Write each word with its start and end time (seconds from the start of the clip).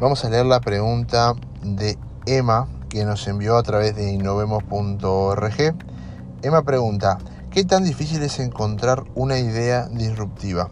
Vamos 0.00 0.24
a 0.24 0.30
leer 0.30 0.46
la 0.46 0.60
pregunta 0.60 1.34
de 1.60 1.98
Emma 2.24 2.68
que 2.88 3.04
nos 3.04 3.26
envió 3.26 3.56
a 3.56 3.64
través 3.64 3.96
de 3.96 4.12
innovemos.org. 4.12 5.74
Emma 6.40 6.62
pregunta, 6.62 7.18
¿qué 7.50 7.64
tan 7.64 7.82
difícil 7.82 8.22
es 8.22 8.38
encontrar 8.38 9.02
una 9.16 9.40
idea 9.40 9.88
disruptiva? 9.88 10.70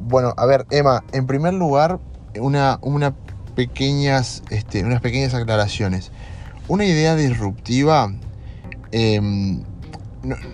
Bueno, 0.00 0.32
a 0.38 0.46
ver, 0.46 0.64
Emma, 0.70 1.04
en 1.12 1.26
primer 1.26 1.52
lugar, 1.52 2.00
este, 2.32 2.40
unas 4.84 5.00
pequeñas 5.02 5.34
aclaraciones. 5.34 6.10
Una 6.68 6.86
idea 6.86 7.14
disruptiva 7.14 8.14
em, 8.92 9.62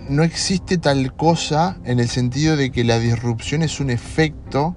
no, 0.08 0.24
existe 0.24 0.78
tal 0.78 1.14
cosa 1.14 1.76
en 1.84 2.00
el 2.00 2.08
sentido 2.08 2.56
de 2.56 2.72
que 2.72 2.82
la 2.82 2.98
disrupción 2.98 3.62
es 3.62 3.78
un 3.78 3.90
efecto 3.90 4.74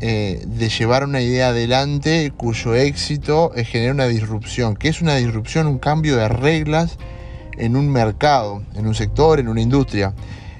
eh, 0.00 0.42
de 0.46 0.68
llevar 0.68 1.04
una 1.04 1.20
idea 1.20 1.48
adelante 1.48 2.32
cuyo 2.36 2.74
éxito 2.74 3.52
es 3.54 3.68
generar 3.68 3.94
una 3.94 4.06
disrupción. 4.06 4.76
¿Qué 4.76 4.88
es 4.88 5.02
una 5.02 5.16
disrupción? 5.16 5.66
Un 5.66 5.78
cambio 5.78 6.16
de 6.16 6.28
reglas 6.28 6.98
en 7.56 7.76
un 7.76 7.90
mercado, 7.90 8.62
en 8.74 8.86
un 8.86 8.94
sector, 8.94 9.40
en 9.40 9.48
una 9.48 9.60
industria. 9.60 10.14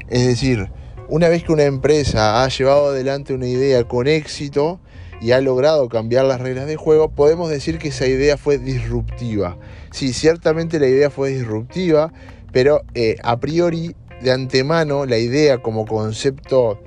Es 0.08 0.26
decir, 0.26 0.70
una 1.08 1.28
vez 1.28 1.44
que 1.44 1.52
una 1.52 1.64
empresa 1.64 2.42
ha 2.42 2.48
llevado 2.48 2.88
adelante 2.88 3.32
una 3.32 3.46
idea 3.46 3.84
con 3.84 4.08
éxito 4.08 4.80
y 5.20 5.32
ha 5.32 5.40
logrado 5.40 5.88
cambiar 5.88 6.24
las 6.24 6.40
reglas 6.40 6.66
de 6.66 6.76
juego, 6.76 7.10
podemos 7.10 7.48
decir 7.48 7.78
que 7.78 7.88
esa 7.88 8.06
idea 8.06 8.36
fue 8.36 8.58
disruptiva. 8.58 9.56
Sí, 9.90 10.12
ciertamente 10.12 10.78
la 10.78 10.86
idea 10.86 11.10
fue 11.10 11.30
disruptiva, 11.30 12.12
pero 12.52 12.82
eh, 12.94 13.16
a 13.22 13.38
priori, 13.38 13.94
de 14.20 14.32
antemano, 14.32 15.06
la 15.06 15.18
idea 15.18 15.58
como 15.58 15.86
concepto 15.86 16.80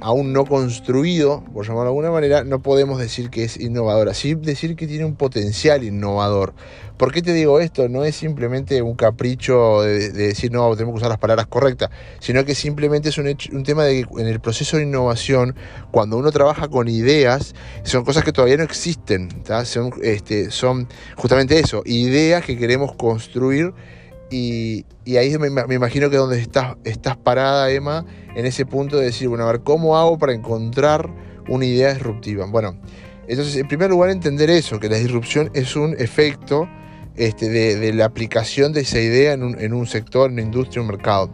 aún 0.00 0.32
no 0.32 0.44
construido, 0.44 1.44
por 1.52 1.64
llamarlo 1.64 1.84
de 1.84 1.88
alguna 1.88 2.10
manera, 2.10 2.44
no 2.44 2.60
podemos 2.60 2.98
decir 2.98 3.30
que 3.30 3.44
es 3.44 3.58
innovadora, 3.60 4.12
sí 4.12 4.34
decir 4.34 4.74
que 4.74 4.86
tiene 4.86 5.04
un 5.04 5.14
potencial 5.14 5.84
innovador. 5.84 6.54
¿Por 6.96 7.12
qué 7.12 7.22
te 7.22 7.32
digo 7.32 7.60
esto? 7.60 7.88
No 7.88 8.04
es 8.04 8.16
simplemente 8.16 8.82
un 8.82 8.96
capricho 8.96 9.82
de, 9.82 10.10
decir, 10.10 10.50
no, 10.50 10.68
tenemos 10.74 10.94
que 10.94 10.96
usar 10.98 11.10
las 11.10 11.18
palabras 11.18 11.46
correctas, 11.46 11.90
sino 12.18 12.44
que 12.44 12.56
simplemente 12.56 13.10
es 13.10 13.18
un, 13.18 13.62
tema 13.62 13.84
de 13.84 14.04
que 14.04 14.20
en 14.20 14.26
el 14.26 14.40
proceso 14.40 14.78
de 14.78 14.82
innovación, 14.82 15.54
cuando 15.92 16.18
uno 16.18 16.32
trabaja 16.32 16.66
con 16.66 16.88
ideas, 16.88 17.54
son 17.84 18.04
cosas 18.04 18.24
que 18.24 18.32
todavía 18.32 18.56
no 18.56 18.64
existen, 18.64 19.28
este, 20.02 20.50
son 20.50 20.88
justamente 21.16 21.58
eso, 21.60 21.82
ideas 21.84 22.44
que 22.44 22.58
queremos 22.58 22.96
construir 22.96 23.72
y, 24.30 24.84
ahí 25.16 25.36
me, 25.38 25.74
imagino 25.74 26.10
que 26.10 26.16
donde 26.16 26.40
estás, 26.40 26.76
estás 26.84 27.16
parada, 27.16 27.70
Emma, 27.70 28.04
en 28.34 28.46
ese 28.46 28.66
punto 28.66 28.98
de 28.98 29.06
decir, 29.06 29.28
bueno, 29.28 29.44
a 29.44 29.52
ver, 29.52 29.62
¿cómo 29.62 29.96
hago 29.96 30.18
para 30.18 30.32
encontrar 30.32 31.08
una 31.48 31.64
idea 31.64 31.94
disruptiva? 31.94 32.46
Bueno, 32.46 32.78
entonces, 33.26 33.56
en 33.56 33.68
primer 33.68 33.90
lugar, 33.90 34.10
entender 34.10 34.50
eso, 34.50 34.80
que 34.80 34.88
la 34.88 34.96
disrupción 34.96 35.50
es 35.54 35.76
un 35.76 35.94
efecto 35.98 36.68
este, 37.16 37.48
de, 37.48 37.92
la 37.92 38.06
aplicación 38.06 38.72
de 38.72 38.82
esa 38.82 39.00
idea 39.00 39.32
en 39.32 39.42
un, 39.42 39.86
sector, 39.86 40.28
en 40.28 40.34
una 40.34 40.42
industria, 40.42 40.82
un 40.82 40.88
mercado. 40.88 41.30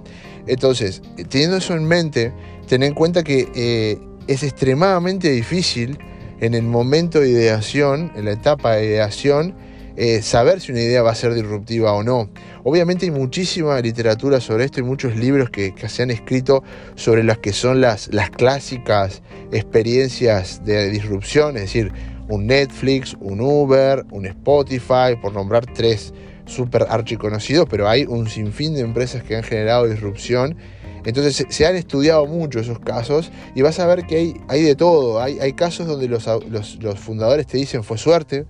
Entonces, 0.46 1.02
teniendo 1.28 1.56
eso 1.56 1.74
en 1.74 1.84
mente, 1.84 2.32
ten 2.66 2.82
en 2.82 2.94
cuenta 2.94 3.22
que 3.22 3.48
eh, 3.54 3.98
es 4.26 4.42
extremadamente 4.42 5.30
difícil 5.30 5.98
en 6.40 6.54
el 6.54 6.62
momento 6.64 7.20
de 7.20 7.28
ideación, 7.28 8.12
en 8.16 8.24
la 8.24 8.32
etapa 8.32 8.76
de 8.76 8.86
ideación, 8.86 9.54
eh, 9.96 10.22
saber 10.22 10.60
si 10.60 10.72
una 10.72 10.80
idea 10.80 11.02
va 11.02 11.12
a 11.12 11.14
ser 11.14 11.34
disruptiva 11.34 11.92
o 11.92 12.02
no. 12.02 12.28
Obviamente 12.66 13.04
hay 13.04 13.10
muchísima 13.10 13.78
literatura 13.80 14.40
sobre 14.40 14.64
esto 14.64 14.80
y 14.80 14.82
muchos 14.82 15.14
libros 15.16 15.50
que, 15.50 15.74
se 15.86 16.02
han 16.02 16.10
escrito 16.10 16.64
sobre 16.94 17.22
las 17.22 17.36
que 17.36 17.52
son 17.52 17.82
las, 17.82 18.08
las 18.12 18.30
clásicas 18.30 19.20
experiencias 19.52 20.64
de 20.64 20.88
disrupción, 20.88 21.56
es 21.56 21.64
decir, 21.64 21.92
un 22.26 22.46
Netflix, 22.46 23.18
un 23.20 23.42
Uber, 23.42 24.06
un 24.10 24.24
Spotify, 24.24 25.14
por 25.20 25.34
nombrar 25.34 25.66
tres 25.66 26.14
súper 26.46 26.86
archiconocidos, 26.88 27.66
pero 27.68 27.86
hay 27.86 28.06
un 28.06 28.28
sinfín 28.28 28.72
de 28.72 28.80
empresas 28.80 29.22
que 29.22 29.36
han 29.36 29.42
generado 29.42 29.86
disrupción. 29.86 30.56
Entonces 31.04 31.46
se 31.46 31.66
han 31.66 31.76
estudiado 31.76 32.24
mucho 32.24 32.60
esos 32.60 32.78
casos 32.78 33.30
y 33.54 33.60
vas 33.60 33.78
a 33.78 33.86
ver 33.86 34.06
que 34.06 34.16
hay, 34.16 34.34
hay 34.48 34.62
de 34.62 34.74
todo. 34.74 35.20
Hay, 35.20 35.52
casos 35.52 35.86
donde 35.86 36.08
los, 36.08 36.26
los, 36.48 36.82
los 36.82 36.98
fundadores 36.98 37.46
te 37.46 37.58
dicen 37.58 37.84
fue 37.84 37.98
suerte, 37.98 38.46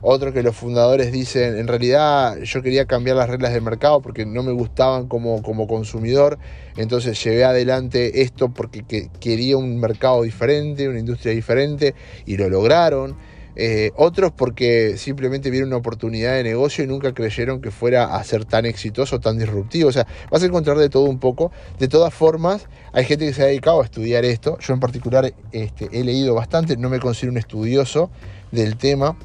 otro 0.00 0.32
que 0.32 0.42
los 0.42 0.54
fundadores 0.54 1.12
dicen, 1.12 1.58
en 1.58 1.66
realidad 1.66 2.38
yo 2.42 2.62
quería 2.62 2.86
cambiar 2.86 3.16
las 3.16 3.28
reglas 3.28 3.52
del 3.52 3.62
mercado 3.62 4.00
porque 4.00 4.26
no 4.26 4.42
me 4.42 4.52
gustaban 4.52 5.08
como, 5.08 5.42
como 5.42 5.66
consumidor, 5.66 6.38
entonces 6.76 7.22
llevé 7.22 7.44
adelante 7.44 8.22
esto 8.22 8.50
porque 8.50 9.08
quería 9.20 9.56
un 9.56 9.80
mercado 9.80 10.22
diferente, 10.22 10.88
una 10.88 10.98
industria 10.98 11.32
diferente 11.32 11.94
y 12.26 12.36
lo 12.36 12.48
lograron. 12.48 13.16
Eh, 13.58 13.90
otros 13.96 14.32
porque 14.32 14.98
simplemente 14.98 15.48
vieron 15.48 15.68
una 15.68 15.78
oportunidad 15.78 16.34
de 16.34 16.42
negocio 16.42 16.84
y 16.84 16.86
nunca 16.86 17.14
creyeron 17.14 17.62
que 17.62 17.70
fuera 17.70 18.14
a 18.14 18.22
ser 18.22 18.44
tan 18.44 18.66
exitoso, 18.66 19.18
tan 19.18 19.38
disruptivo. 19.38 19.88
O 19.88 19.92
sea, 19.92 20.06
vas 20.30 20.42
a 20.42 20.46
encontrar 20.46 20.76
de 20.76 20.90
todo 20.90 21.04
un 21.04 21.18
poco. 21.18 21.50
De 21.78 21.88
todas 21.88 22.12
formas, 22.12 22.66
hay 22.92 23.06
gente 23.06 23.26
que 23.26 23.32
se 23.32 23.42
ha 23.42 23.46
dedicado 23.46 23.80
a 23.80 23.84
estudiar 23.84 24.26
esto. 24.26 24.58
Yo 24.60 24.74
en 24.74 24.80
particular 24.80 25.32
este, 25.52 25.88
he 25.90 26.04
leído 26.04 26.34
bastante, 26.34 26.76
no 26.76 26.90
me 26.90 27.00
considero 27.00 27.32
un 27.32 27.38
estudioso 27.38 28.10
del 28.52 28.76
tema 28.76 29.16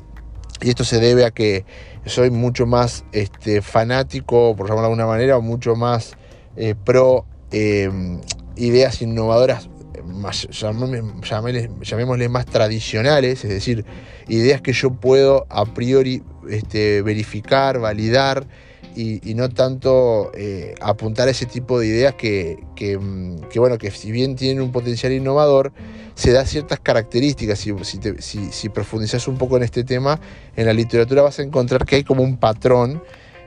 y 0.61 0.69
esto 0.69 0.83
se 0.83 0.99
debe 0.99 1.25
a 1.25 1.31
que 1.31 1.65
soy 2.05 2.29
mucho 2.29 2.65
más 2.65 3.03
este, 3.11 3.61
fanático, 3.61 4.55
por 4.55 4.67
llamarlo 4.67 4.89
de 4.89 4.93
alguna 4.93 5.05
manera, 5.05 5.37
o 5.37 5.41
mucho 5.41 5.75
más 5.75 6.15
eh, 6.55 6.75
pro 6.75 7.25
em, 7.51 8.19
ideas 8.55 9.01
innovadoras, 9.01 9.69
más, 10.05 10.47
más 12.29 12.45
tradicionales, 12.45 13.43
es 13.43 13.49
decir, 13.49 13.85
ideas 14.27 14.61
que 14.61 14.73
yo 14.73 14.91
puedo 14.91 15.45
a 15.49 15.65
priori 15.65 16.23
este, 16.49 17.01
verificar, 17.01 17.79
validar 17.79 18.47
y, 18.95 19.33
no 19.35 19.49
tanto 19.49 20.31
eh, 20.33 20.75
apuntar 20.81 21.27
a 21.27 21.31
ese 21.31 21.45
tipo 21.45 21.79
de 21.79 21.87
ideas 21.87 22.15
que, 22.15 22.57
mm, 22.99 23.49
que, 23.49 23.59
bueno, 23.59 23.77
que 23.77 23.91
si 23.91 24.11
bien 24.11 24.35
tienen 24.35 24.61
un 24.61 24.71
potencial 24.71 25.11
innovador, 25.11 25.71
se 26.15 26.31
da 26.31 26.45
ciertas 26.45 26.79
características. 26.79 27.59
Si, 27.59 27.73
si, 28.51 28.69
profundizas 28.69 29.27
un 29.27 29.37
poco 29.37 29.57
en 29.57 29.63
este 29.63 29.83
tema, 29.83 30.19
en 30.55 30.65
la 30.65 30.73
literatura 30.73 31.21
vas 31.21 31.39
a 31.39 31.43
encontrar 31.43 31.85
que 31.85 31.95
hay 31.95 32.03
como 32.03 32.23
un 32.23 32.37
patrón 32.37 33.01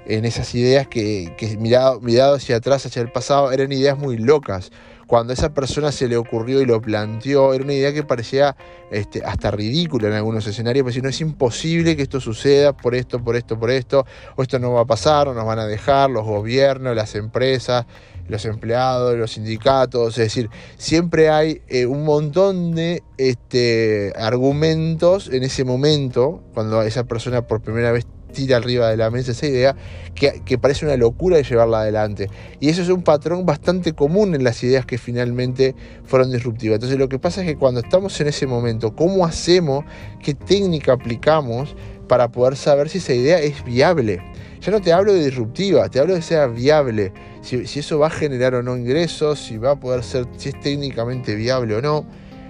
en 0.07 0.25
esas 0.25 0.55
ideas 0.55 0.87
que, 0.89 1.35
que 1.37 1.57
mirado, 1.57 2.01
mirado 2.01 2.35
hacia 2.37 2.57
atrás, 2.57 2.87
hacia 2.87 3.03
el 3.03 3.11
pasado, 3.11 3.53
eran 3.53 3.73
ideas 3.73 3.99
muy 3.99 4.17
locas. 4.17 4.71
Cuando 5.07 5.33
a 5.33 5.35
esa 5.35 5.53
persona 5.53 5.93
se 5.93 6.09
le 6.09 6.17
ocurrió 6.17 6.63
y 6.63 6.67
lo 6.67 6.81
planteó, 6.81 7.53
era 7.53 7.63
una 7.63 7.75
idea 7.75 7.93
que 7.93 8.03
parecía 8.05 8.57
este, 8.91 9.23
hasta 9.23 9.51
ridícula 9.51 10.09
en 10.09 10.15
algunos 10.15 10.47
escenarios, 10.47 10.95
si 10.95 11.03
no 11.03 11.11
es 11.11 11.21
imposible 11.21 11.95
que 11.95 12.03
esto 12.03 12.21
suceda 12.21 12.75
por 12.75 12.95
esto, 12.95 13.23
por 13.23 13.37
esto, 13.37 13.59
por 13.59 13.71
esto, 13.71 14.07
o 14.37 14.43
esto 14.43 14.59
no 14.59 14.73
va 14.73 14.83
a 14.83 14.87
pasar, 14.87 15.29
o 15.29 15.35
nos 15.35 15.45
van 15.45 15.59
a 15.59 15.67
dejar 15.67 16.11
los 16.11 16.25
gobiernos, 16.25 16.97
las 16.97 17.15
empresas, 17.17 17.85
los 18.29 18.45
empleados, 18.47 19.17
los 19.17 19.33
sindicatos, 19.33 20.17
es 20.19 20.25
decir, 20.25 20.49
siempre 20.79 21.29
hay 21.29 21.61
eh, 21.69 21.85
un 21.85 22.05
montón 22.05 22.75
de 22.75 23.03
este, 23.19 24.15
argumentos 24.17 25.29
en 25.29 25.43
ese 25.45 25.65
momento, 25.65 26.43
cuando 26.55 26.81
esa 26.83 27.05
persona 27.05 27.47
por 27.47 27.61
primera 27.61 27.93
vez 27.93 28.07
tira 28.35 28.59
arriba 28.59 28.91
de 28.91 28.99
la 28.99 29.11
mesa 29.11 29.33
esa 29.33 29.47
idea 29.47 29.75
que, 30.15 30.59
parece 30.59 30.85
una 30.85 30.97
locura 30.97 31.39
de 31.39 31.43
llevarla 31.43 31.81
adelante. 31.81 32.29
Y 32.61 32.69
eso 32.69 32.83
es 32.83 32.91
un 32.91 33.03
patrón 33.03 33.47
bastante 33.47 33.95
común 33.95 34.35
en 34.35 34.45
las 34.45 34.63
ideas 34.63 34.85
que 34.85 34.99
finalmente 34.99 35.75
fueron 36.05 36.31
disruptivas. 36.31 36.77
Entonces 36.77 36.99
lo 36.99 37.09
que 37.09 37.19
pasa 37.19 37.41
es 37.41 37.47
que 37.47 37.57
cuando 37.57 37.81
estamos 37.81 38.21
en 38.21 38.27
ese 38.27 38.47
momento, 38.47 38.95
¿cómo 38.95 39.25
hacemos? 39.25 39.85
¿Qué 40.23 40.35
técnica 40.35 40.93
aplicamos 40.93 41.75
para 42.07 42.29
poder 42.31 42.57
saber 42.57 42.91
si 42.91 42.99
esa 42.99 43.15
idea 43.15 43.39
es 43.39 43.65
viable? 43.65 44.21
Ya 44.61 44.73
no 44.73 44.81
te 44.81 44.93
hablo 44.93 45.13
de 45.13 45.25
disruptiva, 45.25 45.89
te 45.89 46.01
hablo 46.01 46.15
de 46.15 46.23
sea 46.23 46.47
viable, 46.47 47.13
si, 47.43 47.67
si 47.67 47.81
eso 47.81 47.99
va 47.99 48.07
a 48.07 48.11
generar 48.11 48.55
o 48.55 48.63
no 48.63 48.77
ingresos, 48.77 49.39
si 49.39 49.59
va 49.59 49.73
a 49.73 49.77
poder 49.77 50.03
ser, 50.03 50.27
si 50.37 50.51
es 50.51 50.61
técnicamente 50.61 51.35
viable 51.35 51.77
o 51.77 51.83
no. 51.83 52.07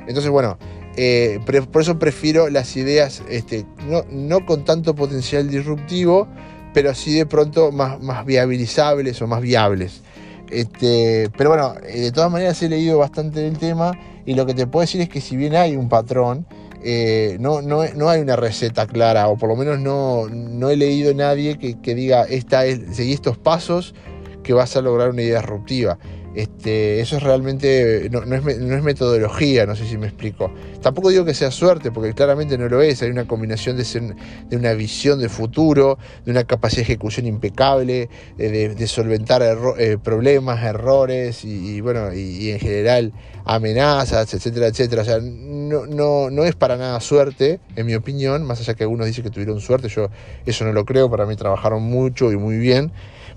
Entonces, 0.07 0.31
bueno, 0.31 0.59
eh, 0.97 1.41
por 1.73 1.83
eso 1.83 1.99
prefiero 1.99 2.49
las 2.49 2.77
ideas 2.77 3.23
este, 3.29 3.67
no, 4.11 4.47
con 4.47 4.65
tanto 4.65 4.95
potencial 4.95 5.49
disruptivo, 5.49 6.29
pero 6.73 6.95
sí 6.95 7.15
de 7.15 7.27
pronto 7.27 7.73
más, 7.73 8.01
más 8.01 8.25
viabilizables 8.25 9.21
o 9.23 9.27
más 9.27 9.41
viables. 9.41 10.03
Este, 10.51 11.31
pero 11.37 11.51
bueno, 11.51 11.75
eh, 11.89 12.01
de 12.01 12.13
todas 12.13 12.31
maneras 12.31 12.63
he 12.63 12.69
leído 12.69 12.99
bastante 12.99 13.41
del 13.41 13.59
tema 13.59 13.99
y 14.27 14.35
lo 14.35 14.47
que 14.47 14.55
te 14.55 14.67
puedo 14.67 14.83
decir 14.83 15.01
es 15.01 15.09
que 15.09 15.21
si 15.21 15.37
bien 15.37 15.57
hay 15.57 15.77
un 15.77 15.89
patrón, 15.89 16.47
eh, 16.83 17.39
no, 17.41 17.63
no, 17.63 17.81
hay 17.81 18.21
una 18.21 18.37
receta 18.37 18.87
clara, 18.87 19.29
o 19.29 19.39
por 19.39 19.49
lo 19.49 19.57
menos 19.57 19.81
no, 19.81 20.29
no 20.29 20.69
he 20.69 20.77
leído 20.77 21.15
nadie 21.15 21.59
que, 21.59 21.81
que 21.81 21.95
diga, 21.95 22.25
esta 22.25 22.67
es, 22.67 22.81
seguí 22.93 23.15
estos 23.15 23.39
pasos 23.39 23.95
que 24.43 24.53
vas 24.53 24.77
a 24.77 24.83
lograr 24.83 25.11
una 25.11 25.23
idea 25.23 25.41
disruptiva. 25.41 25.99
Este, 26.35 27.01
eso 27.01 27.17
es 27.17 27.23
realmente, 27.23 28.09
no, 28.11 28.23
es, 28.35 28.43
metodología, 28.83 29.67
no 29.67 29.77
sé 29.77 29.87
si 29.87 29.97
me 29.97 30.07
explico. 30.07 30.53
Tampoco 30.83 31.11
digo 31.11 31.25
que 31.25 31.33
sea 31.33 31.53
suerte, 31.53 31.93
porque 31.93 32.13
claramente 32.13 32.59
no 32.59 32.69
lo 32.69 32.83
es. 32.83 33.03
Hay 33.03 33.11
una 33.11 33.27
combinación 33.27 33.77
de, 33.77 34.57
una 34.57 34.73
visión 34.73 35.21
de 35.21 35.29
futuro, 35.29 35.99
de 36.25 36.33
una 36.33 36.45
capacidad 36.45 36.79
de 36.79 36.93
ejecución 36.93 37.27
impecable, 37.27 38.09
eh, 38.39 38.75
de, 38.77 38.87
solventar 38.89 39.43
eh, 39.79 39.97
problemas, 40.03 40.63
errores 40.65 41.45
y, 41.45 41.81
bueno, 41.81 42.13
y, 42.13 42.51
en 42.51 42.59
general 42.59 43.13
amenazas, 43.45 44.35
etcétera, 44.35 44.67
etcétera. 44.67 45.03
O 45.03 45.05
sea, 45.05 45.19
no, 45.21 45.87
no, 45.87 46.31
no 46.31 46.45
es 46.45 46.57
para 46.57 46.77
nada 46.77 46.99
suerte, 47.01 47.61
en 47.77 47.87
mi 47.87 47.95
opinión, 47.95 48.45
más 48.45 48.61
allá 48.61 48.75
que 48.75 48.85
algunos 48.85 49.07
dicen 49.07 49.23
que 49.23 49.31
tuvieron 49.31 49.61
suerte, 49.61 49.89
yo 49.89 50.09
eso 50.47 50.65
no 50.65 50.73
lo 50.73 50.85
creo, 50.85 51.11
para 51.11 51.27
mí 51.27 51.37
trabajaron 51.37 51.83
mucho 51.83 52.33
y 52.33 52.37
muy 52.37 52.59
bien, 52.59 52.93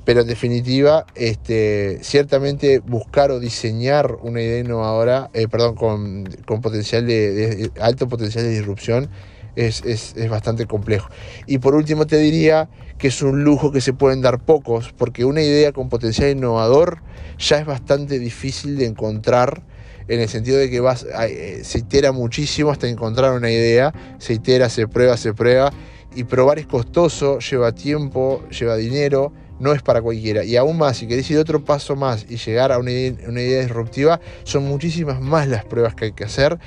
pero 0.07 0.21
en 0.21 0.27
definitiva, 0.27 1.05
este, 1.15 1.99
ciertamente 2.01 2.81
buscar 2.87 3.31
o 3.31 3.39
diseñar 3.39 4.17
una 4.21 4.41
idea 4.41 4.59
innovadora, 4.59 5.29
eh, 5.33 5.47
perdón, 5.47 5.75
con, 5.75 6.61
potencial 6.61 7.05
de, 7.05 7.71
alto 7.79 8.07
potencial 8.07 8.45
de 8.45 8.51
disrupción, 8.51 9.09
es, 9.55 9.83
es, 9.85 10.15
es, 10.15 10.29
bastante 10.29 10.65
complejo. 10.65 11.09
Y 11.47 11.57
por 11.57 11.75
último 11.75 12.05
te 12.05 12.17
diría 12.17 12.69
que 12.97 13.09
es 13.09 13.21
un 13.21 13.43
lujo 13.43 13.71
que 13.71 13.81
se 13.81 13.93
pueden 13.93 14.21
dar 14.21 14.39
pocos, 14.39 14.93
porque 14.97 15.25
una 15.25 15.41
idea 15.41 15.71
con 15.71 15.89
potencial 15.89 16.29
innovador 16.29 17.01
ya 17.37 17.57
es 17.57 17.65
bastante 17.65 18.19
difícil 18.19 18.77
de 18.77 18.85
encontrar 18.85 19.63
en 20.07 20.21
el 20.21 20.29
sentido 20.29 20.57
de 20.57 20.69
que 20.69 20.79
vas, 20.79 21.05
eh, 21.27 21.61
se 21.63 21.79
itera 21.79 22.11
muchísimo 22.11 22.71
hasta 22.71 22.87
encontrar 22.87 23.33
una 23.33 23.51
idea, 23.51 23.93
se 24.19 24.33
itera, 24.33 24.69
se 24.69 24.87
prueba, 24.87 25.17
se 25.17 25.33
prueba, 25.33 25.71
y 26.15 26.23
probar 26.23 26.59
es 26.59 26.65
costoso, 26.65 27.39
lleva 27.39 27.73
tiempo, 27.73 28.43
lleva 28.49 28.75
dinero, 28.75 29.33
no 29.59 29.73
es 29.73 29.81
para 29.81 30.01
cualquiera. 30.01 30.43
Y 30.43 30.55
aún 30.55 30.77
más, 30.77 30.97
si 30.97 31.07
querés 31.07 31.29
ir 31.31 31.37
otro 31.37 31.63
paso 31.63 31.95
más 31.95 32.25
y 32.29 32.37
llegar 32.37 32.71
a 32.71 32.79
una 32.79 32.91
idea, 32.91 33.61
disruptiva, 33.61 34.19
son 34.43 34.67
muchísimas 34.67 35.21
más 35.21 35.47
las 35.47 35.65
pruebas 35.65 35.95
que 35.95 36.05
hay 36.05 36.11
que 36.11 36.23
hacer. 36.23 36.59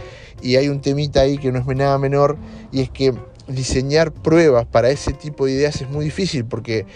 Y 0.42 0.56
hay 0.56 0.68
un 0.68 0.80
temita 0.80 1.20
ahí 1.20 1.38
que 1.38 1.52
no 1.52 1.58
es 1.58 1.66
nada 1.76 1.98
menor, 1.98 2.36
y 2.72 2.80
es 2.80 2.90
que 2.90 3.14
diseñar 3.46 4.12
pruebas 4.12 4.66
para 4.66 4.90
ese 4.90 5.12
tipo 5.12 5.46
de 5.46 5.52
ideas 5.52 5.80
es 5.80 5.90
muy 5.90 6.04
difícil, 6.04 6.44
porque, 6.44 6.86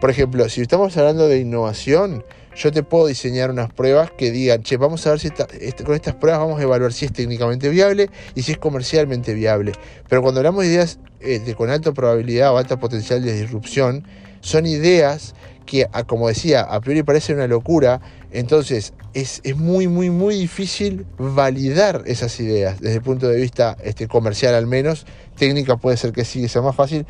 por 0.00 0.10
ejemplo, 0.10 0.48
si 0.48 0.60
estamos 0.60 0.96
hablando 0.96 1.28
de 1.28 1.38
innovación, 1.38 2.24
yo 2.56 2.72
te 2.72 2.82
puedo 2.82 3.06
diseñar 3.06 3.50
unas 3.50 3.72
pruebas 3.72 4.10
que 4.10 4.30
digan, 4.30 4.62
che, 4.62 4.76
vamos 4.76 5.06
a 5.06 5.10
ver 5.10 5.20
si 5.20 5.28
este, 5.60 5.84
con 5.84 5.94
estas 5.94 6.14
pruebas 6.16 6.40
vamos 6.40 6.60
a 6.60 6.62
evaluar 6.64 6.92
si 6.92 7.06
es 7.06 7.12
técnicamente 7.12 7.68
viable 7.68 8.10
y 8.34 8.42
si 8.42 8.52
es 8.52 8.58
comercialmente 8.58 9.34
viable. 9.34 9.72
Pero 10.08 10.20
cuando 10.20 10.40
hablamos 10.40 10.64
de 10.64 10.70
ideas 10.70 10.98
eh, 11.20 11.54
con 11.56 11.70
alta 11.70 11.92
probabilidad 11.92 12.52
o 12.52 12.58
alta 12.58 12.78
potencial 12.78 13.22
de 13.22 13.32
disrupción, 13.40 14.04
son 14.40 14.66
ideas 14.66 15.34
que, 15.66 15.86
como 16.06 16.28
decía, 16.28 16.62
a 16.62 16.80
priori 16.80 17.02
parecen 17.02 17.36
una 17.36 17.46
locura, 17.46 18.00
entonces 18.32 18.92
es, 19.14 19.40
muy, 19.56 19.88
muy, 19.88 20.10
muy 20.10 20.34
difícil 20.34 21.06
validar 21.18 22.02
esas 22.06 22.38
ideas 22.40 22.80
desde 22.80 22.96
el 22.96 23.02
punto 23.02 23.28
de 23.28 23.40
vista 23.40 23.76
este, 23.82 24.08
comercial 24.08 24.54
al 24.54 24.66
menos. 24.66 25.06
Técnica 25.36 25.76
puede 25.76 25.96
ser 25.96 26.12
que 26.12 26.24
sí, 26.24 26.48
sea 26.48 26.62
más 26.62 26.76
fácil 26.76 27.06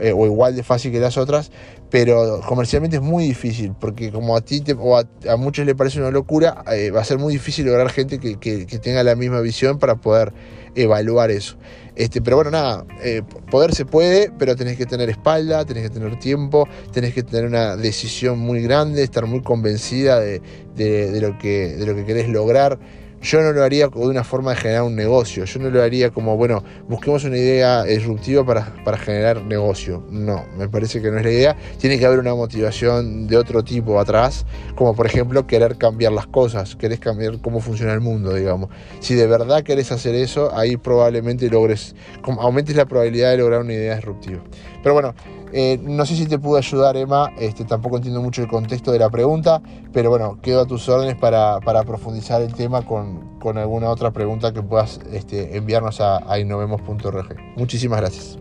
eh, 0.00 0.12
o 0.14 0.26
igual 0.26 0.56
de 0.56 0.62
fácil 0.62 0.92
que 0.92 1.00
las 1.00 1.16
otras, 1.18 1.50
pero 1.92 2.40
comercialmente 2.48 2.96
es 2.96 3.02
muy 3.02 3.24
difícil, 3.24 3.74
porque 3.78 4.10
como 4.10 4.34
a 4.34 4.40
ti 4.40 4.64
o 4.78 4.96
a, 4.96 5.36
muchos 5.36 5.66
le 5.66 5.74
parece 5.74 6.00
una 6.00 6.10
locura, 6.10 6.64
eh, 6.72 6.90
va 6.90 7.02
a 7.02 7.04
ser 7.04 7.18
muy 7.18 7.34
difícil 7.34 7.66
lograr 7.66 7.90
gente 7.90 8.18
que, 8.18 8.38
que, 8.38 8.64
tenga 8.78 9.04
la 9.04 9.14
misma 9.14 9.42
visión 9.42 9.78
para 9.78 9.96
poder 9.96 10.32
evaluar 10.74 11.30
eso. 11.30 11.58
Este, 11.94 12.22
pero 12.22 12.36
bueno, 12.36 12.50
nada, 12.50 12.86
eh, 13.04 13.20
poder 13.50 13.74
se 13.74 13.84
puede, 13.84 14.32
pero 14.38 14.56
tenés 14.56 14.78
que 14.78 14.86
tener 14.86 15.10
espalda, 15.10 15.66
tenés 15.66 15.82
que 15.82 15.90
tener 15.90 16.18
tiempo, 16.18 16.66
tenés 16.92 17.12
que 17.12 17.22
tener 17.22 17.44
una 17.44 17.76
decisión 17.76 18.38
muy 18.38 18.62
grande, 18.62 19.02
estar 19.02 19.26
muy 19.26 19.42
convencida 19.42 20.18
de, 20.18 20.40
de, 20.74 21.20
lo, 21.20 21.36
que, 21.36 21.76
de 21.76 21.84
lo 21.84 21.94
que 21.94 22.06
querés 22.06 22.26
lograr. 22.30 22.78
Yo 23.22 23.40
no 23.40 23.52
lo 23.52 23.62
haría 23.62 23.86
de 23.86 23.98
una 24.00 24.24
forma 24.24 24.50
de 24.50 24.56
generar 24.56 24.82
un 24.82 24.96
negocio. 24.96 25.44
Yo 25.44 25.60
no 25.60 25.70
lo 25.70 25.80
haría 25.80 26.10
como, 26.10 26.36
bueno, 26.36 26.64
busquemos 26.88 27.22
una 27.22 27.36
idea 27.36 27.84
disruptiva 27.84 28.44
para, 28.44 28.74
para 28.84 28.98
generar 28.98 29.42
negocio. 29.44 30.04
No, 30.10 30.44
me 30.58 30.68
parece 30.68 31.00
que 31.00 31.08
no 31.10 31.18
es 31.18 31.24
la 31.24 31.30
idea. 31.30 31.56
Tiene 31.78 32.00
que 32.00 32.04
haber 32.04 32.18
una 32.18 32.34
motivación 32.34 33.28
de 33.28 33.36
otro 33.36 33.62
tipo 33.62 34.00
atrás, 34.00 34.44
como 34.74 34.96
por 34.96 35.06
ejemplo 35.06 35.46
querer 35.46 35.78
cambiar 35.78 36.12
las 36.12 36.26
cosas, 36.26 36.74
querés 36.74 36.98
cambiar 36.98 37.40
cómo 37.40 37.60
funciona 37.60 37.92
el 37.92 38.00
mundo, 38.00 38.34
digamos. 38.34 38.70
Si 38.98 39.14
de 39.14 39.28
verdad 39.28 39.62
querés 39.62 39.92
hacer 39.92 40.16
eso, 40.16 40.52
ahí 40.56 40.76
probablemente 40.76 41.48
logres, 41.48 41.94
aumentes 42.24 42.74
la 42.74 42.86
probabilidad 42.86 43.30
de 43.30 43.36
lograr 43.38 43.60
una 43.60 43.72
idea 43.72 43.94
disruptiva. 43.94 44.42
Pero 44.82 44.94
bueno, 44.94 45.14
eh, 45.52 45.78
no 45.82 46.06
sé 46.06 46.16
si 46.16 46.26
te 46.26 46.38
pude 46.38 46.58
ayudar, 46.58 46.96
Emma, 46.96 47.32
este, 47.38 47.64
tampoco 47.64 47.96
entiendo 47.96 48.22
mucho 48.22 48.42
el 48.42 48.48
contexto 48.48 48.92
de 48.92 48.98
la 48.98 49.10
pregunta, 49.10 49.62
pero 49.92 50.10
bueno, 50.10 50.38
quedo 50.40 50.62
a 50.62 50.66
tus 50.66 50.88
órdenes 50.88 51.16
para, 51.16 51.60
profundizar 51.60 52.42
el 52.42 52.54
tema 52.54 52.82
con, 52.82 53.58
alguna 53.58 53.90
otra 53.90 54.12
pregunta 54.12 54.52
que 54.52 54.62
puedas 54.62 55.00
este, 55.12 55.56
enviarnos 55.56 56.00
a, 56.00 56.30
a 56.30 56.38
innovemos.org. 56.38 57.36
Muchísimas 57.56 58.00
gracias. 58.00 58.38